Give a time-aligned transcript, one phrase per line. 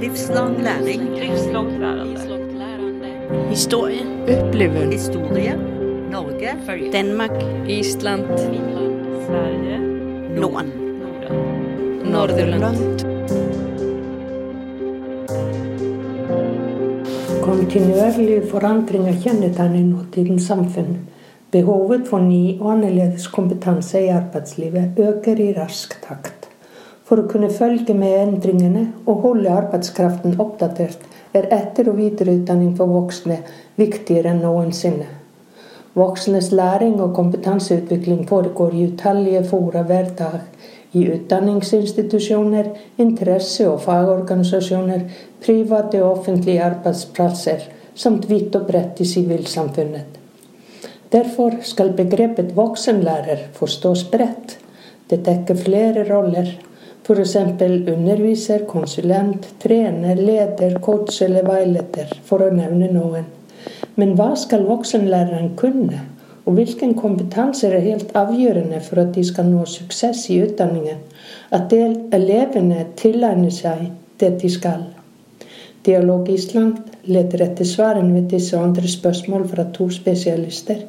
[0.00, 1.02] Livslang læring.
[1.18, 2.20] Livslångt lærende.
[3.48, 4.00] Historie.
[4.22, 4.92] Oppleve.
[4.92, 5.56] Historie.
[6.10, 6.48] Norge.
[6.66, 6.92] Følge.
[6.92, 7.30] Danmark.
[7.68, 8.20] Island.
[9.26, 9.78] Sverige.
[10.40, 10.72] Norden.
[12.12, 12.76] Nordirland.
[17.42, 20.98] Kontinuerlige forandringer kjennetegner nåtidens samfunn.
[21.52, 26.39] Behovet for ny og annerledes kompetanse i arbeidslivet øker i rask takt.
[27.10, 31.00] For å kunne følge med endringene og holde arbeidskraften oppdatert,
[31.34, 33.40] er etter- og videreutdanning for voksne
[33.80, 35.08] viktigere enn noensinne.
[35.98, 40.38] Voksnes læring og kompetanseutvikling foregår i utallige fora hver dag.
[40.94, 42.70] I utdanningsinstitusjoner,
[43.02, 45.02] interesse- og fagorganisasjoner,
[45.42, 50.18] private og offentlige arbeidsplasser, samt vidt og bredt i sivilsamfunnet.
[51.10, 54.60] Derfor skal begrepet voksenlærer forstås bredt.
[55.10, 56.54] Det dekker flere roller,
[57.10, 57.36] f.eks.
[57.36, 63.26] underviser, konsulent, trener, leder, coach eller veileder, for å nevne noen.
[63.98, 66.04] Men hva skal voksenlæreren kunne,
[66.46, 71.02] og hvilken kompetanse er helt avgjørende for at de skal nå suksess i utdanningen?
[71.52, 73.90] At elevene tilegner seg
[74.22, 74.86] det de skal.
[75.84, 80.82] Dialog Island leter etter svarene ved disse og andre spørsmål fra to spesialister.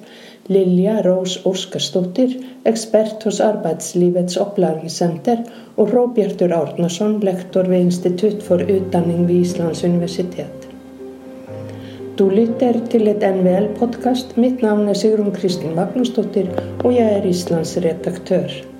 [0.49, 2.33] Lilja Ros Oskarsdottir,
[2.65, 5.43] ekspert hos Arbeidslivets opplæringssenter,
[5.77, 10.67] og Råbjartur Árnason, lektor ved Institutt for utdanning ved Islands universitet.
[12.19, 14.35] Du lytter til et NVL-podkast.
[14.37, 16.51] Mitt navn er Sigrun Kristin Magnusdottir,
[16.83, 18.70] og jeg er Islands redaktør.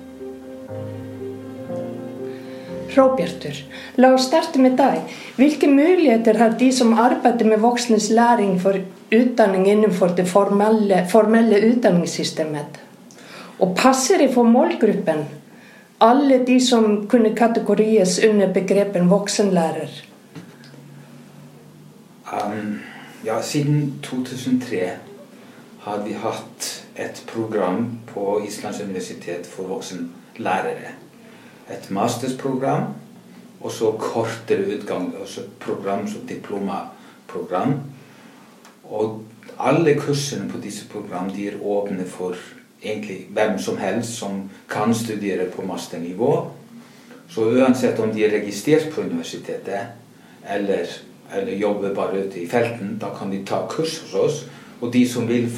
[2.96, 3.56] Råbjartur,
[3.96, 5.02] la oss starte med deg.
[5.36, 8.78] Hvilke muligheter har de som arbeider med voksnes læring for
[9.10, 12.80] utdanning innenfor det formelle, formelle utdanningssystemet?
[13.58, 15.24] Og passer det for målgruppen?
[16.02, 19.92] Alle de som kunne kategories under begrepen voksenlærer?
[22.32, 22.80] Um,
[23.24, 24.90] ja, siden 2003
[25.80, 30.94] har vi hatt et program på Islands universitet for voksenlærere.
[31.72, 32.92] Et mastersprogram,
[33.60, 37.74] og så kortere utgang, altså program som diplomaprogram.
[38.84, 39.22] Og
[39.58, 42.36] alle kursene på disse program de er åpne for
[42.82, 46.50] egentlig hvem som helst som kan studere på masternivå.
[47.28, 49.94] Så uansett om de er registrert på universitetet
[50.48, 50.86] eller
[51.34, 54.42] eller jobber bare ute i felten, da kan de ta kurs hos oss.
[54.80, 55.48] Og de som vil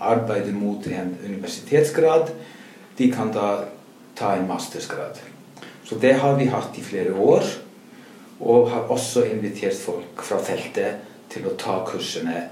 [0.00, 2.30] arbeide mot en universitetsgrad,
[2.98, 3.64] de kan da
[4.16, 5.20] ta en mastersgrad.
[5.90, 7.42] Så det har vi hatt i flere år.
[8.40, 11.00] Og har også invitert folk fra feltet
[11.32, 12.44] til å ta kursene,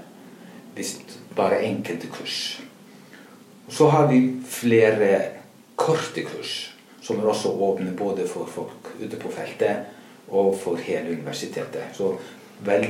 [0.75, 0.97] hvis
[1.37, 2.59] bare enkelte kurs.
[3.71, 5.13] Så har vi flere
[5.79, 9.87] korte kurs, som er også åpne både for folk ute på feltet
[10.27, 11.95] og for hele universitetet.
[11.95, 12.11] Så
[12.67, 12.89] vel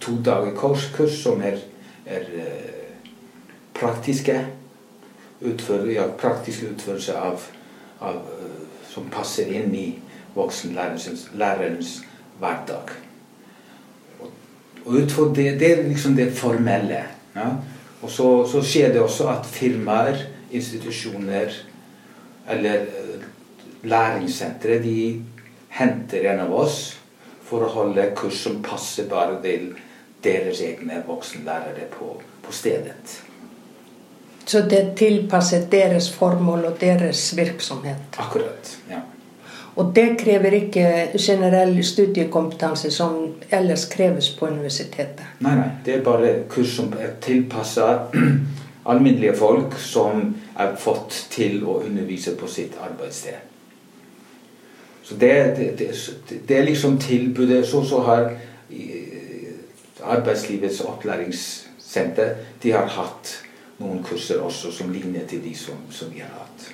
[0.00, 1.58] to dager kurs, kurs som er,
[2.06, 3.04] er uh,
[3.74, 4.38] praktiske
[5.40, 7.50] utfør, ja, praktisk utførelse av,
[8.00, 8.59] av uh,
[8.90, 9.86] som passer inn i
[10.34, 12.00] voksenlærerens lærerens
[12.38, 12.92] hverdag.
[14.20, 14.30] Og,
[14.84, 17.04] og utfor det, det er liksom det formelle.
[17.36, 17.48] Ja?
[18.02, 21.52] Og så, så, skjer det også at firmaer, institusjoner
[22.50, 23.22] eller uh,
[23.86, 25.22] læringssentre de
[25.78, 26.80] henter en av oss
[27.46, 29.70] for å holde kurs som passer bare til
[30.24, 33.20] deres egne voksenlærere på, på stedet.
[34.50, 38.16] Så det er tilpasset deres formål og deres virksomhet?
[38.18, 38.98] Akkurat, ja.
[39.78, 43.12] Og det krever ikke generell studiekompetanse som
[43.50, 45.22] ellers kreves på universitetet?
[45.38, 45.68] Nei, nei.
[45.84, 47.86] Det er bare kurs som er tilpassa
[48.90, 50.24] alminnelige folk som
[50.58, 53.38] er fått til å undervise på sitt arbeidssted.
[55.06, 55.92] Så det, det, det,
[56.48, 57.62] det, er liksom tilbudet.
[57.68, 58.32] Så, så har
[60.00, 63.32] Arbeidslivets opplæringssenter de har hatt
[63.80, 66.68] noen kurser også som ligner til de som, som vi har hatt.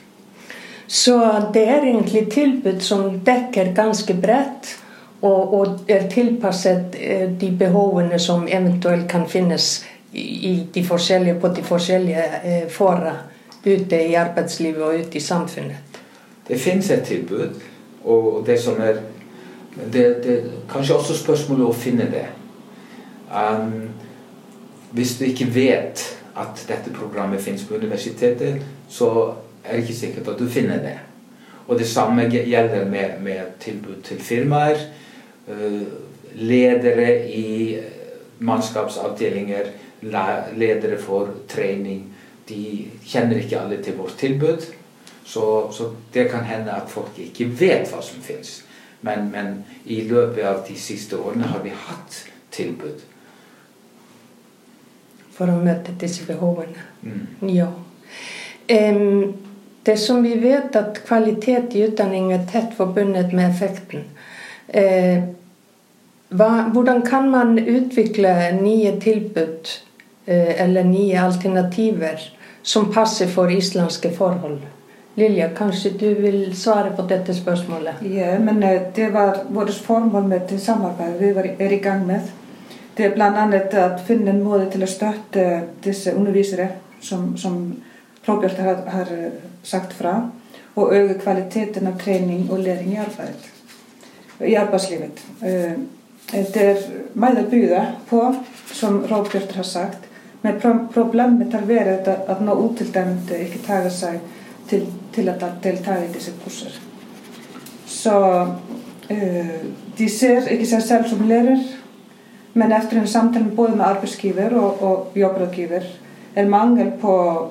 [0.86, 1.16] Så
[1.54, 4.76] det er egentlig tilbud som dekker ganske bredt,
[5.22, 6.96] og, og er tilpasset
[7.40, 10.82] de behovene som eventuelt kan finnes i de
[11.40, 13.16] på de forskjellige eh, fora
[13.64, 15.76] ute i arbeidslivet og ute i samfunnet?
[16.48, 17.54] Det finnes et tilbud.
[18.04, 19.00] Og det som er
[19.92, 22.26] det, det Kanskje også spørsmålet å finne det.
[23.26, 23.88] Um,
[24.90, 26.04] hvis du ikke vet
[26.36, 29.10] at dette programmet finnes på universitetet, så
[29.64, 30.98] er det ikke sikkert at du finner det.
[31.66, 34.76] Og det samme gjelder med, med tilbud til firmaer.
[35.48, 35.82] Uh,
[36.34, 37.78] ledere i
[38.38, 39.70] mannskapsavdelinger,
[40.56, 42.04] ledere for trening.
[42.48, 44.66] De kjenner ikke alle til vårt tilbud.
[45.24, 48.60] Så, så, det kan hende at folk ikke vet hva som fins.
[49.00, 52.20] Men, men i løpet av de siste årene har vi hatt
[52.54, 53.02] tilbud.
[55.36, 56.84] For å møte disse behovene.
[57.02, 57.48] Mm.
[57.52, 57.68] Ja.
[58.72, 59.34] Um,
[59.86, 64.06] det som vi vet at kvalitet i utdanning er tett forbundet med effekten.
[64.72, 65.28] Uh,
[66.32, 69.68] hva, hvordan kan man utvikle nye tilbud
[70.26, 72.24] uh, eller nye alternativer
[72.66, 74.64] som passer for islandske forhold?
[75.16, 78.02] Lilja, kanskje du vil svare på dette spørsmålet?
[78.12, 82.02] Ja, men eh, det var vårt formål med det samarbeidet vi var, er i gang
[82.06, 82.26] med.
[82.96, 86.68] Det är bland annat att finna en måde till att stötta dessa undervisare
[87.00, 87.82] som, som
[88.24, 89.30] Robert har, har
[89.62, 90.30] sagt fra
[90.74, 93.44] och öka kvaliteten av träning och läring i arbetet,
[94.38, 95.26] eh, i arbetslivet.
[96.30, 96.76] Det är
[97.12, 98.34] mycket att bjuda på,
[98.72, 99.98] som Robert har sagt,
[100.40, 104.20] men problemet har varit att nå ut till dem det inte tagar sig
[104.68, 106.72] till, till att delta i dessa kurser.
[107.86, 108.40] Så
[109.08, 109.46] eh,
[109.96, 111.75] de ser inte sig själv som lärare
[112.56, 115.82] Men efter en samtale både med arbetsgiver och, och jobbrådgivare
[116.34, 117.46] är mangel på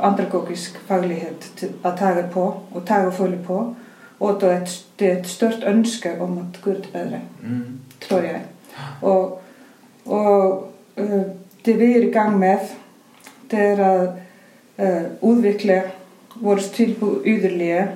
[0.00, 3.74] andragogisk faglighet att taga på och taga och följa på
[4.18, 7.80] och då är det ett stört önske om um att gå ut bättre, mm.
[8.08, 8.40] tror jag.
[9.00, 9.42] Och,
[10.04, 10.72] och
[11.62, 12.70] det vi är i gang með
[13.50, 14.02] det er að
[14.80, 15.80] uh, úðvikli
[16.40, 17.86] voru tilbúið yðurlega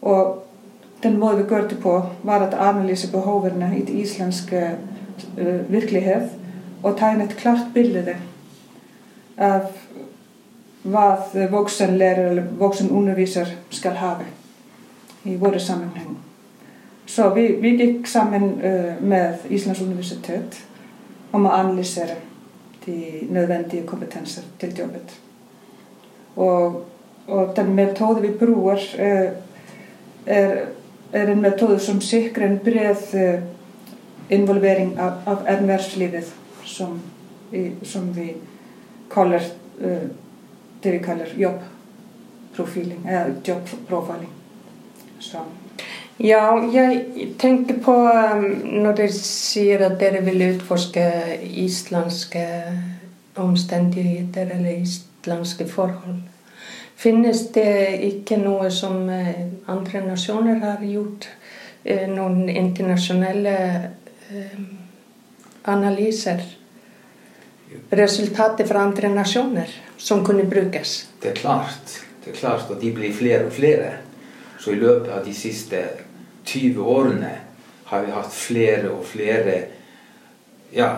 [0.00, 0.42] og
[1.02, 4.70] den móð við görði på var að analýsa behoverna í íslenska
[5.68, 6.30] virkelighet,
[6.82, 8.16] og tegne et klart bilde
[9.40, 9.70] av
[10.84, 11.06] hva
[11.50, 14.14] voksenlærer eller voksenunderviser skal ha
[15.24, 16.16] i våre sammenheng.
[17.06, 20.58] Så vi, vi gikk sammen eh, med Islands universitet
[21.32, 22.16] om å analysere
[22.86, 25.14] de nødvendige kompetenser til jobbet.
[26.36, 26.82] Og,
[27.26, 29.30] og den metode vi bruker, eh,
[30.26, 30.56] er,
[31.12, 33.44] er en metode som sikrer en bred eh,
[34.28, 36.32] involvering av, av ervärvslivet
[36.64, 37.00] som,
[37.82, 38.34] som vi
[39.10, 39.42] kallar
[39.78, 44.28] det eh, vi kallar jobbprofiling eller äh, jobbprofiling.
[45.18, 45.38] Så.
[46.16, 47.04] Ja, jag
[47.38, 52.40] tänkte på um, när du säger att du vill utforska isländska
[53.34, 56.28] omständigheter eller isländska förhållanden.
[56.96, 61.26] Finnes det ikke noe som eh, andre nasjoner har gjort?
[61.84, 63.80] Eh, Noen internasjonelle
[65.62, 66.42] analyser?
[67.90, 71.08] Resultater fra andre nasjoner som kunne brukes?
[71.20, 72.00] Det er klart.
[72.24, 73.90] Det er klart, at de blir flere og flere.
[74.58, 75.82] Så i løpet av de siste
[76.44, 77.32] 20 årene
[77.84, 79.56] har vi hatt flere og flere
[80.72, 80.88] ja,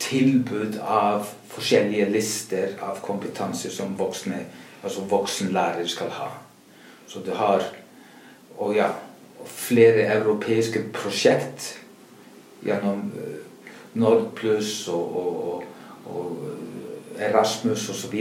[0.00, 4.40] tilbud av forskjellige lister av kompetanse som voksne,
[4.82, 6.30] altså voksenlærere skal ha.
[7.08, 7.64] Så du har
[8.58, 8.88] og ja,
[9.44, 11.81] flere europeiske prosjekt
[12.64, 13.40] gjennom Nord
[13.94, 15.64] Nordplus og, og,
[16.06, 18.14] og, eh, Erasmus osv.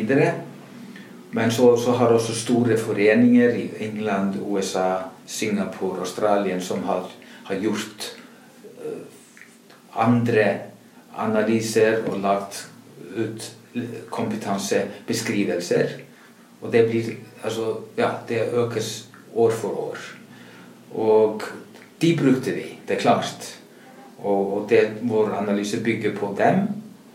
[1.31, 7.07] Men så, så har også store foreninger i England, USA, Singapore, Australien som har,
[7.43, 8.11] har gjort
[8.83, 9.07] eh,
[9.95, 10.47] andre
[11.17, 12.67] analyser og lagt
[13.15, 13.51] ut
[14.09, 15.87] kompetansebeskrivelser.
[16.61, 19.97] Og det blir altså, ja, det økes år for år.
[20.91, 21.41] Og
[22.01, 23.60] de brukte vi, det er klart.
[24.21, 26.67] Og, og det, vår analyse bygger på dem,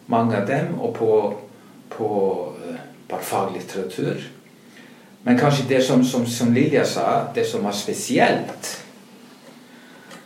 [0.07, 1.11] mange av dem, og på,
[1.91, 2.09] på
[2.67, 4.27] eh, bare faglitteratur.
[5.23, 8.73] Men kanskje det som, som, som Lilja sa, det som var spesielt,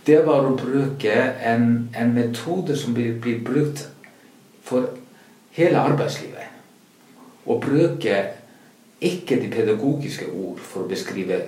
[0.07, 3.87] det var å bruke en, en metode som blir, blir brukt
[4.65, 4.89] for
[5.57, 6.49] hele arbeidslivet.
[7.47, 8.21] Å bruke
[9.01, 11.41] ikke de pedagogiske ord for å beskrive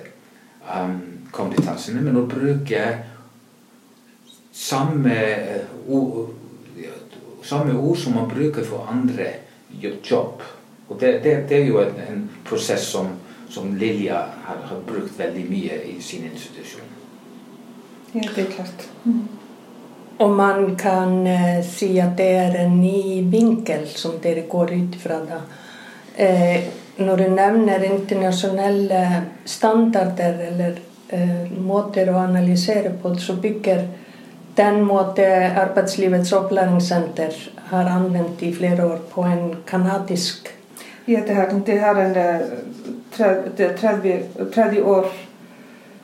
[0.65, 2.81] um, kompetansene, men å bruke
[4.53, 5.15] samme,
[5.87, 6.29] ord,
[7.43, 9.25] samme ord som man bruker for andre
[9.81, 10.41] jobb.
[10.87, 13.07] Og det, det, det er jo en, en prosess som,
[13.49, 16.91] som Lilja har, har brukt veldig mye i sin institusjon.
[18.13, 18.85] Ja, det er klart.
[20.17, 24.97] Og man kan eh, si at det er en ny vinkel som dere går ut
[25.01, 25.41] fra da.
[26.15, 26.69] Eh,
[27.01, 30.77] når du nevner internasjonale standarder eller
[31.09, 33.87] eh, måter å analysere på, så bygger
[34.55, 40.47] den måte Arbetslivets uppläringscenter har använt i flera år på en kanadisk...
[41.05, 42.47] Ja, det här, det här är en eh,
[44.51, 45.05] 30 år,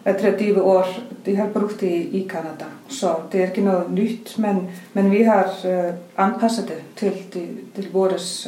[0.03, 0.85] eh, 30 år,
[1.23, 2.65] de har brukt i, i Kanada.
[2.87, 7.57] Så det är inte något nytt, men, men vi har eh, anpassat det till, till,
[7.75, 8.47] till våres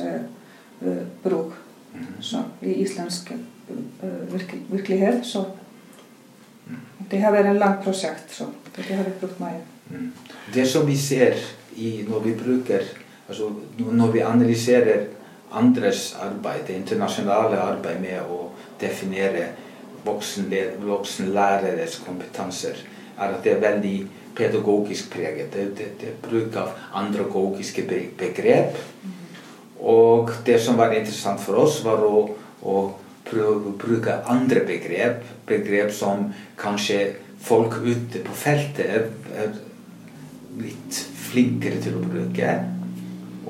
[0.84, 1.54] uh, bruk
[1.94, 2.06] mhm.
[2.20, 5.26] så, i isländsk uh, virk, verklighet.
[5.26, 5.46] Så.
[6.98, 8.44] Det har varit en lång projekt, så
[8.88, 9.71] det har vi brukt mycket.
[9.92, 10.12] Mm.
[10.54, 11.38] Det som vi ser
[11.76, 12.88] i, når vi bruker
[13.32, 15.06] altså når vi analyserer
[15.52, 19.52] andres arbeid, det internasjonale arbeid med å definere
[20.06, 22.80] voksenlæreres kompetanser,
[23.20, 23.96] er at det er veldig
[24.36, 25.54] pedagogisk preget.
[25.54, 27.84] Det, det, det er bruk av andragogiske
[28.20, 28.80] begrep.
[29.80, 32.24] Og det som var interessant for oss, var å,
[32.62, 32.78] å
[33.28, 35.24] prøve å bruke andre begrep.
[35.48, 37.04] Begrep som kanskje
[37.42, 39.71] folk ute på feltet
[41.32, 42.54] flinkere til å bruke.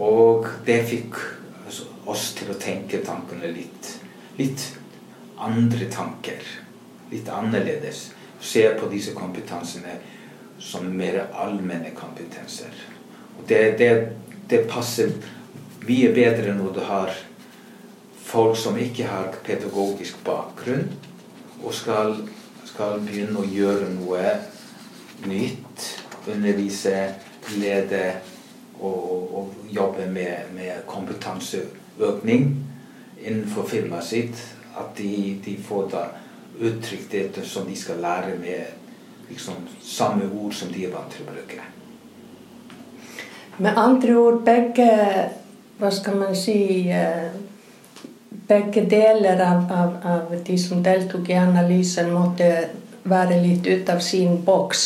[0.02, 1.18] Og det fikk
[1.66, 3.92] altså, oss til å tenke tankene litt,
[4.40, 4.66] litt
[5.42, 6.46] andre tanker.
[7.12, 8.10] Litt annerledes.
[8.42, 9.98] Se på disse kompetansene
[10.62, 12.74] som mer allmenne kompetanser.
[13.38, 13.92] Og det, det,
[14.50, 15.12] det passer
[15.88, 17.14] mye bedre når du har
[18.32, 20.88] folk som ikke har pedagogisk bakgrunn,
[21.62, 22.16] og skal,
[22.66, 24.38] skal begynne å gjøre noe
[25.28, 25.90] nytt.
[26.30, 26.96] Undervise,
[27.60, 28.04] lede
[28.80, 32.48] og, og jobbe med, med kompetanseøkning
[33.22, 34.42] innenfor firmaet sitt.
[34.78, 36.06] At de, de får da
[36.62, 41.28] uttrykt det som de skal lære med liksom, samme ord som de er vant til
[41.28, 41.62] å bruke.
[43.62, 44.88] Med andre ord, begge
[45.82, 47.32] hva skal man si eh,
[48.52, 52.48] Begge deler av, av, av de som deltok i analysen, måtte
[53.08, 54.82] være litt ut av sin boks.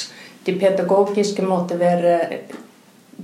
[0.46, 2.20] De pedagogiske måtte være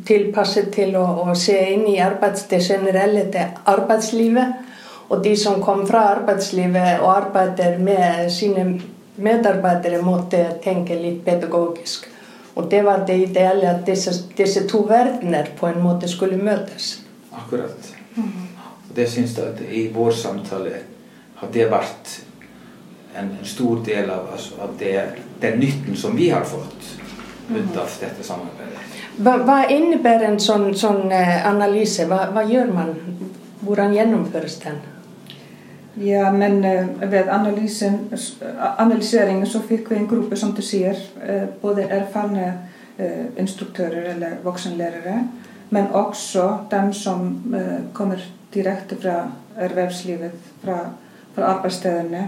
[0.07, 4.69] tilpasset til å, å se inn i arbeids, det generelle til arbeidslivet.
[5.11, 8.65] Og de som kom fra arbeidslivet og arbeider med sine
[9.21, 12.07] medarbeidere, måtte tenke litt pedagogisk.
[12.55, 16.97] Og det var det ideelle at disse, disse to verdener på en måte skulle møtes.
[17.31, 17.91] Akkurat.
[18.17, 20.81] Og det syns jeg at i vår samtale
[21.41, 22.17] har det vært
[23.19, 24.95] en stor del av, altså, av det,
[25.41, 26.91] den nytten som vi har fått
[27.49, 28.79] utav detta samarbete.
[29.17, 31.99] Va, vad innebär en sån, sån eh, analys?
[31.99, 32.95] Va, vad gör man?
[33.67, 34.75] Hur genomförs den?
[35.93, 37.29] Ja, men eh, við
[38.77, 42.53] analyseringen svo fikk við einn grúpi som du sér, eh, både erfarna
[43.37, 45.27] instruktörer eller vuxenlärare
[45.69, 47.43] men också de som
[47.93, 50.79] kommer direkt fra ervervslivet, fra,
[51.35, 52.27] fra arbeidsstedene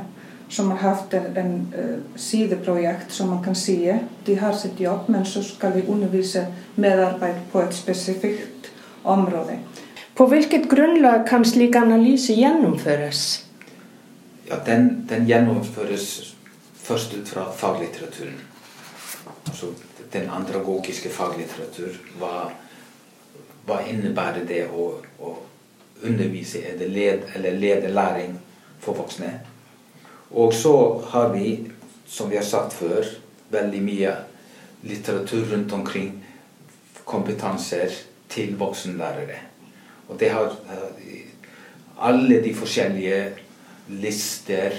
[0.54, 4.00] som har haft en, en eh, uh, sidoprojekt som man kan se.
[4.26, 6.46] De har sitt jobb men så ska de undervisa
[6.76, 8.72] medarbetare på ett specifikt
[9.04, 9.60] område.
[10.16, 13.46] På vilket grundlag kan slika analyser genomföras?
[14.46, 16.36] Ja, den, den genomförs
[16.76, 18.40] först ut från faglitteraturen.
[19.44, 19.66] Alltså,
[20.12, 22.52] den andragogiska faglitteratur, vad,
[23.66, 25.38] vad innebär det att, att
[26.02, 28.40] undervisa eller, led, eller leda läring
[28.80, 29.26] för vuxna?
[30.34, 31.72] Og så har vi,
[32.08, 33.06] som vi har sagt før,
[33.54, 34.14] veldig mye
[34.84, 36.16] litteratur rundt omkring
[37.06, 37.94] kompetanser
[38.30, 39.38] til voksenlærere.
[40.10, 40.56] Og det har
[42.02, 43.34] alle de forskjellige
[43.88, 44.72] lister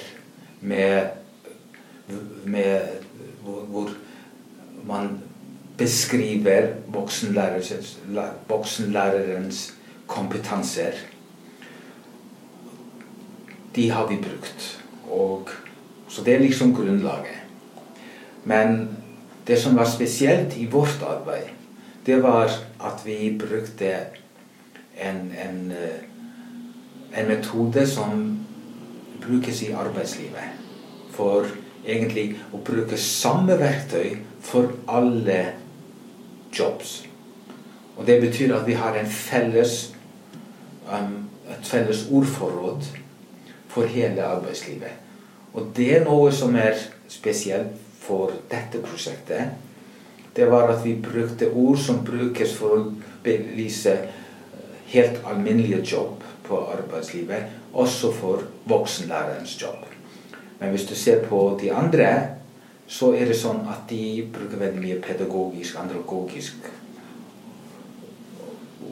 [0.60, 1.08] med,
[2.44, 2.80] med
[3.42, 3.90] hvor, hvor,
[4.86, 5.20] man
[5.78, 7.98] beskriver voksenlærerens,
[8.48, 9.74] voksenlærerens
[10.06, 10.92] kompetanser.
[13.76, 14.83] De har vi brukt.
[15.10, 15.50] Og,
[16.08, 17.40] så det er liksom grunnlaget.
[18.44, 18.88] Men
[19.46, 21.52] det som var spesielt i vårt arbeid,
[22.06, 23.96] det var at vi brukte
[24.96, 28.38] en, en, eh, en metode som
[29.20, 30.60] brukes i arbeidslivet.
[31.10, 31.46] For
[31.86, 35.40] egentlig å bruke samme verktøy for alle
[36.58, 37.02] jobs.
[37.96, 39.94] Og det betyr at vi har felles,
[40.88, 42.86] um, et felles ordforråd
[43.74, 45.02] for hele arbeidslivet.
[45.54, 46.78] Og det er noe som er
[47.10, 49.54] spesielt for dette prosjektet.
[50.36, 52.84] Det var at vi brukte ord som brukes for å
[53.24, 54.20] belyse eh,
[54.90, 59.86] helt alminnelige jobb på arbeidslivet, også for voksenlærerens jobb.
[60.60, 62.10] Men hvis du ser på de andre,
[62.86, 66.68] så er det sånn at de bruker veldig mye pedagogisk, andragogisk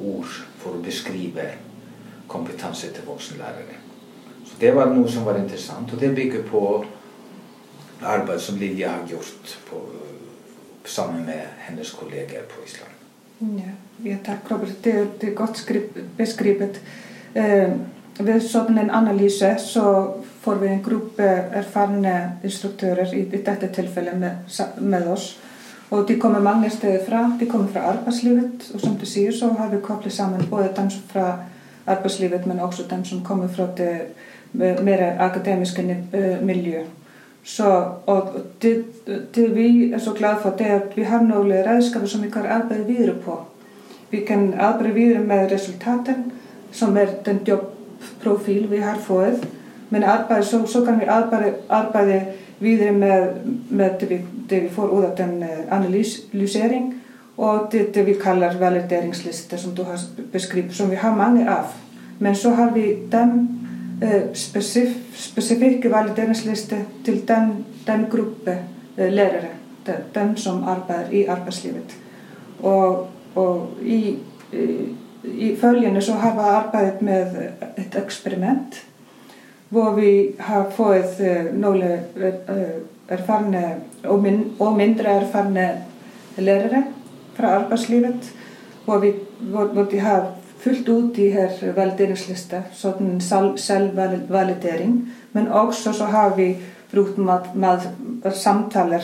[0.03, 1.51] ord for å beskrive
[2.31, 3.82] kompetanse til voksenlærere.
[4.59, 6.85] Det var något som var intressant och det bygger på
[8.01, 9.77] arbete som Lilja har gjort på,
[10.85, 12.93] sammen med hennes kollegor på Island.
[13.39, 13.73] Ja,
[14.11, 14.83] ja tack Robert.
[14.83, 15.69] Det, det är gott
[16.17, 16.81] beskrivet.
[17.35, 17.73] Eh,
[18.19, 23.67] vid sådan en analys så får vi en grupp eh, erfarne instruktörer i, i detta
[23.67, 24.37] tillfälle med,
[24.79, 25.39] med oss
[25.93, 29.51] og de komið mange stegið frá, de komið frá arbeidslífið og sem þið séu svo
[29.59, 31.27] hafið koplið saman bóðið þeim frá
[31.93, 34.07] arbeidslífið menn og þeim sem komið frá þeim
[34.53, 36.05] det mer akademiske
[36.43, 36.83] miljø.
[37.45, 38.29] Så, og
[38.63, 38.85] det,
[39.35, 42.31] det vi er så glade for, det er at vi har nogle redskaber, som vi
[42.31, 43.41] kan arbejde videre på.
[44.11, 46.33] Vi kan arbejde videre med resultaten,
[46.73, 49.49] som er den jobprofil vi har fået.
[49.91, 52.23] Men arbejde, så, så kan vi arbejde, arbejde
[52.61, 53.27] videre med,
[53.71, 56.95] med det, vi, det, vi får ud af den uh, analysering,
[57.37, 60.01] og det, det vi kalder valideringslister, som du har
[60.33, 61.65] beskrevet, som vi har mange af.
[62.19, 63.49] Men så har vi dem
[64.35, 68.59] specif, specifikke valideringslister til den, den gruppe
[68.99, 69.49] uh, lærere,
[69.87, 71.97] de, dem som arbejder i arbejdslivet.
[72.63, 74.19] Og, og i,
[75.25, 77.27] i følgende så har vi arbejdet med
[77.79, 78.87] et eksperiment,
[79.69, 82.03] hvor vi har fået uh, nogle
[83.09, 85.85] erfarne og, min, og mindre erfarne
[86.39, 86.85] lærere
[87.35, 88.33] fra arbejdslivet,
[88.85, 90.31] hvor, vi, hvor, hvor de har
[90.63, 96.57] fyldt ud de her valideringslister, sådan selv, selvvalidering, men også så har vi
[96.95, 99.01] brugt med, med samtaler,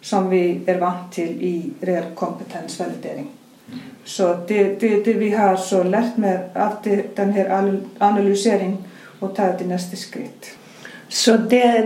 [0.00, 3.30] som vi er vant til i reell kompetensvalidering.
[4.04, 6.38] Så det, det, det vi har så lært med
[6.84, 8.86] det, den her analysering
[9.20, 10.56] og taget det næste skritt.
[11.08, 11.36] Så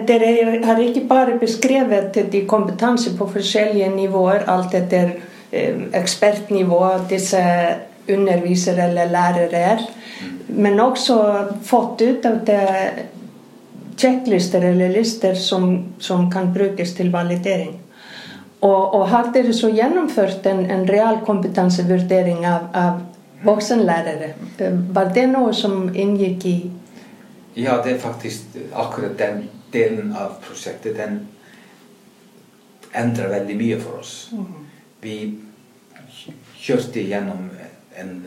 [0.08, 5.10] dere har ikke bare beskrevet de kompetanser på forskjellige nivåer, alt etter
[5.52, 7.42] eh, ekspertnivå disse
[8.08, 9.84] undervisere eller lærere er,
[10.48, 11.16] men også
[11.66, 12.62] fått ut av det
[13.96, 17.76] checklister eller lister som, som kan brukes til validering.
[18.60, 24.32] Og, og har dere så gjennomført en, en realkompetansevurdering av, av voksenlærere?
[24.96, 26.56] Var det noe som inngikk i
[27.56, 30.96] Ja, det er faktisk akkurat den delen av prosjektet.
[30.96, 31.22] Den
[32.92, 34.12] endrer veldig mye for oss.
[35.00, 35.16] Vi
[36.60, 37.48] kjørte gjennom
[38.00, 38.26] en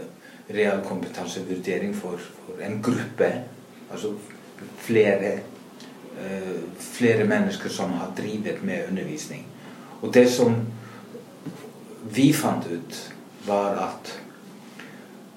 [0.49, 3.31] realkompetansevurdering for, for en gruppe.
[3.91, 4.13] Altså
[4.77, 5.39] flere,
[6.17, 9.45] uh, flere mennesker som har drevet med undervisning.
[10.01, 10.55] Og det som
[12.13, 13.13] vi fant ut,
[13.47, 14.13] var at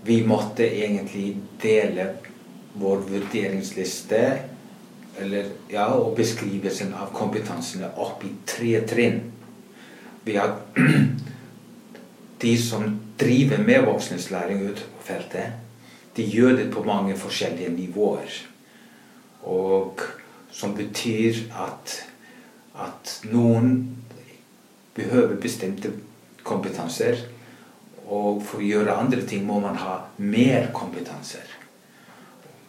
[0.05, 2.09] vi måtte egentlig dele
[2.75, 4.23] vår vurderingsliste
[5.21, 9.21] eller, ja, og beskrivelsen av kompetansene opp i tre trinn.
[10.25, 10.56] Vi har
[12.43, 12.87] de som
[13.21, 15.53] driver med voksneslæring ute på feltet,
[16.17, 18.35] de gjør det på mange forskjellige nivåer.
[19.43, 20.01] Og
[20.53, 21.95] som betyr at,
[22.79, 23.97] at noen
[24.95, 25.93] behøver bestemte
[26.45, 27.25] kompetanser.
[28.07, 31.47] Og for å gjøre andre ting må man ha mer kompetanser.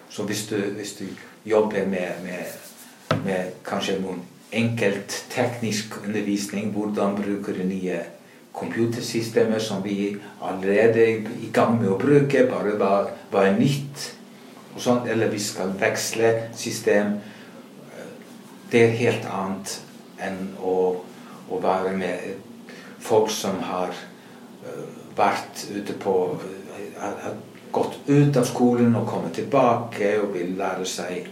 [0.10, 1.06] Så hvis du, hvis du
[1.46, 4.22] jobber med, med, med, kanskje noen
[4.54, 8.04] enkelt teknisk undervisning, hvordan bruker du nye
[8.54, 14.10] computersystemer som vi allerede er i gang med å bruke, bare var er nytt,
[14.76, 17.18] og sånt, eller vi skal veksle system,
[18.72, 19.76] det er helt annet
[20.24, 20.78] enn å,
[21.50, 22.30] å være med
[23.04, 24.86] folk som har uh,
[25.18, 26.13] vært ute på
[27.04, 27.36] har
[27.72, 31.28] gått ut av skolen og kommet tilbake og vil lære seg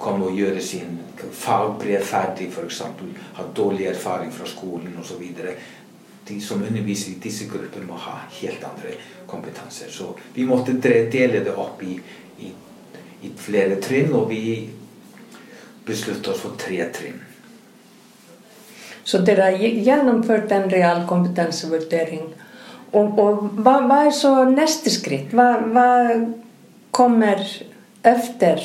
[0.00, 0.96] komme og gjøre sin
[1.36, 2.80] fagbrev ferdig, f.eks.
[3.36, 5.20] Ha dårlig erfaring fra skolen osv.
[6.30, 8.94] De som underviser i disse grupper, må ha helt andre
[9.30, 9.90] kompetanser.
[9.90, 11.96] Så vi måtte dele det opp i,
[12.38, 12.52] i,
[13.26, 14.70] i flere trinn, og vi
[15.86, 17.18] besluttet oss for tre trinn.
[19.02, 22.28] Så dere har gjennomført en realkompetansevurdering
[22.90, 25.34] og, og hva, hva, er så neste skritt?
[25.36, 25.88] Hva, hva
[26.94, 27.42] kommer
[28.06, 28.62] efter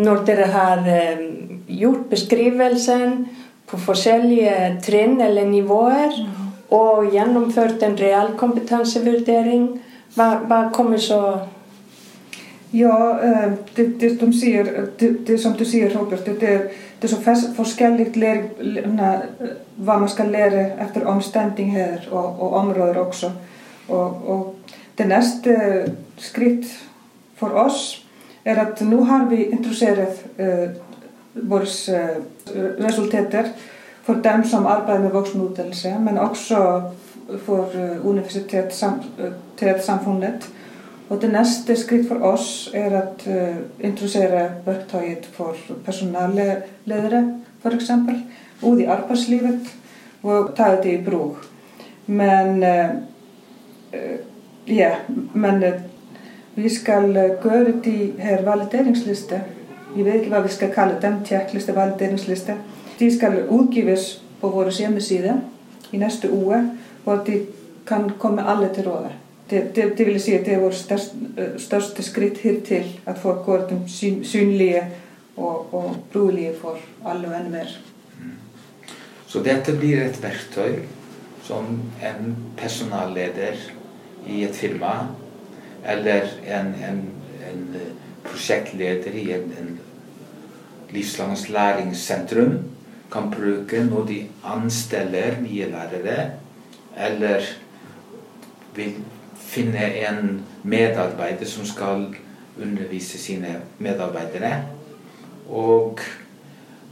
[0.00, 1.24] når dere har eh,
[1.68, 3.26] gjort beskrivelsen
[3.68, 6.41] på forskjellige trinn eller nivåer mm.
[6.72, 9.66] Og gjennomført en realkompetansevurdering?
[10.16, 11.22] Hva, hva kommer så
[12.72, 12.96] Ja,
[13.76, 16.62] det, det, de sier, det, det som du sier, Robert, det er
[17.02, 18.12] det er så forskjellig
[19.82, 23.32] hva man skal lære etter omstendigheter og, og områder også.
[23.88, 24.54] Og, og,
[24.98, 25.54] det neste
[26.20, 26.68] skritt
[27.40, 28.04] for oss
[28.44, 30.68] er at nå har vi introdusert uh,
[31.48, 32.20] våre uh,
[32.84, 33.48] resultater
[34.02, 36.82] for dem som um arbeid med voksenutdannelse, men også
[37.46, 40.42] for uh, universitetssamfunnet.
[40.42, 40.48] Uh,
[41.12, 47.20] og det neste skritt for oss er að uh, introducera verktøyet for personalleðere,
[47.62, 47.90] f.eks.
[48.62, 49.60] út í arbeidslífet
[50.22, 51.36] og taða þetta í brúk.
[52.06, 52.90] Men, uh,
[53.92, 54.18] uh,
[54.66, 54.96] yeah,
[55.34, 55.80] men uh,
[56.56, 58.10] við skal göra þetta í
[58.46, 59.42] valderingsliste.
[59.92, 62.56] Ég veit ekki hvað við skal kalla þetta, tjekkliste, valderingsliste.
[63.02, 65.34] De skal utgives på vår hjemmeside
[65.92, 66.62] i neste uke,
[67.04, 67.40] og de
[67.86, 69.18] kan komme alle til rådet
[69.52, 73.44] det, det, det vil si at det er vårt største, største skritt hittil at folk
[73.44, 74.86] går de syn, synlige
[75.36, 77.74] og, og brukelige for alle og enhver.
[79.26, 80.84] Så dette blir et verktøy
[81.44, 81.68] som
[82.00, 83.60] en personalleder
[84.26, 84.94] i et firma
[85.84, 87.00] eller en, en,
[87.50, 87.62] en
[88.24, 89.80] prosjektleder i en, en
[90.90, 92.58] livslangs læringssentrum
[93.12, 96.30] kan bruke når de ansteller nye lærere,
[96.96, 97.40] eller
[98.74, 98.94] vil
[99.36, 102.06] finne en medarbeider som skal
[102.62, 104.62] undervise sine medarbeidere.
[105.48, 106.00] Og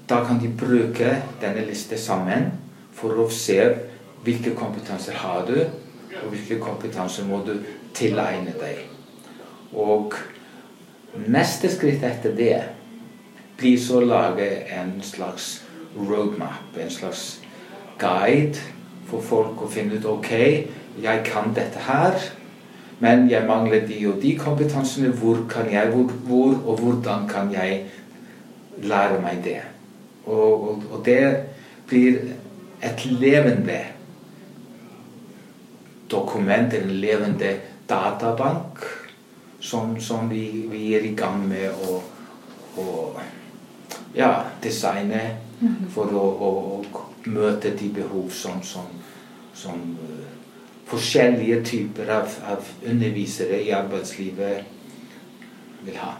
[0.09, 2.51] da kan de bruke denne listen sammen
[2.93, 3.61] for å se
[4.25, 5.57] hvilke kompetanser har du,
[6.21, 7.55] og hvilke kompetanser må du
[7.97, 8.85] tilegne deg.
[9.73, 10.17] Og
[11.31, 12.55] neste skritt etter det
[13.61, 15.61] blir så å lage en slags
[15.97, 17.41] roadmap, en slags
[17.99, 18.59] guide
[19.11, 20.33] for folk å finne ut ok,
[21.03, 22.19] jeg kan dette her,
[23.01, 25.09] men jeg mangler de og de kompetansene.
[25.17, 27.87] Hvor kan jeg, hvor, hvor og hvordan kan jeg
[28.83, 29.61] lære meg det?
[30.27, 31.23] Og, og, og det
[31.89, 32.21] blir
[32.83, 33.81] et levende
[36.11, 37.57] dokument, en levende
[37.89, 38.85] databank,
[39.61, 42.01] som, som vi, vi, er i gang med å,
[42.81, 42.87] å
[44.17, 45.23] ja, designe
[45.95, 46.51] for å, å,
[47.29, 48.87] møte de behov som, som,
[49.55, 50.29] som uh,
[50.89, 54.65] forskjellige typer av, av undervisere i arbeidslivet
[55.85, 56.15] vil ha.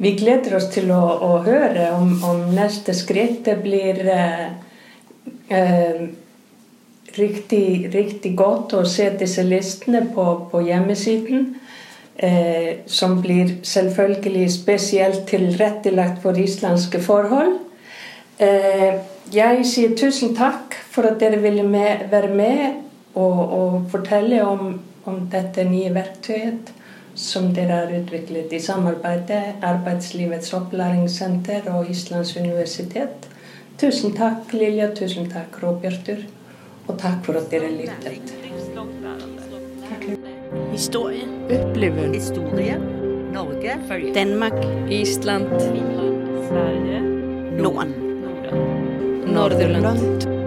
[0.00, 3.42] Vi gleder oss til å, å høre om, om, neste skritt.
[3.48, 4.46] Det blir uh,
[5.52, 6.04] uh,
[7.16, 11.54] riktig, riktig, godt å se disse listene på, på hjemmesiden.
[12.16, 17.54] Eh, som blir selvfølgelig spesielt tilrettelagt for islandske forhold.
[18.38, 18.98] Eh,
[19.32, 22.60] jeg sier tusen takk for at dere ville med, være med
[23.14, 26.74] og, og fortelle om, om, dette nye verktøyet
[27.14, 33.30] som dere har utviklet i samarbeidet Arbeidslivets opplæringssenter og Islands universitet.
[33.80, 34.90] Tusen takk, Lilja.
[34.94, 36.20] Tusen takk, Robjartur.
[36.86, 38.34] Og takk for at dere lyttet.
[40.72, 41.24] Historie.
[41.50, 42.12] Oppleve.
[42.14, 42.78] Historie.
[43.32, 43.78] Norge.
[44.14, 44.54] Danmark.
[44.90, 45.48] Island.
[45.60, 46.46] Finland.
[46.48, 47.00] Sverige.
[47.62, 47.94] Norden.
[48.22, 49.34] Norden.
[49.34, 49.82] Norðurland.
[49.82, 50.39] Lund.